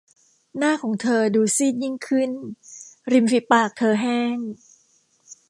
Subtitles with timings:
[0.57, 2.29] หน้าของเธอดูซีดยิ่งขึ้น
[3.11, 4.37] ริมฝีปากเธอแห้ง